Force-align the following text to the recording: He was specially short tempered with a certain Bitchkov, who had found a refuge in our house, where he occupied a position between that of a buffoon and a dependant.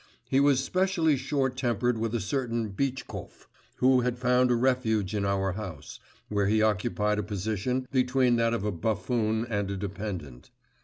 He 0.27 0.39
was 0.39 0.63
specially 0.63 1.15
short 1.15 1.55
tempered 1.55 1.99
with 1.99 2.15
a 2.15 2.19
certain 2.19 2.71
Bitchkov, 2.71 3.45
who 3.75 4.01
had 4.01 4.17
found 4.17 4.49
a 4.49 4.55
refuge 4.55 5.13
in 5.13 5.25
our 5.25 5.51
house, 5.51 5.99
where 6.27 6.47
he 6.47 6.59
occupied 6.59 7.19
a 7.19 7.23
position 7.23 7.87
between 7.91 8.35
that 8.37 8.55
of 8.55 8.63
a 8.65 8.71
buffoon 8.71 9.45
and 9.47 9.69
a 9.69 9.77
dependant. 9.77 10.49